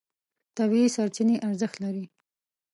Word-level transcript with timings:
طبیعي 0.57 0.87
سرچینې 0.95 1.35
ارزښت 1.47 1.77
لري. 1.83 2.05